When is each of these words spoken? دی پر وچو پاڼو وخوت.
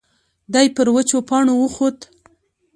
دی 0.53 0.67
پر 0.75 0.87
وچو 0.95 1.19
پاڼو 1.27 1.53
وخوت. 1.57 1.97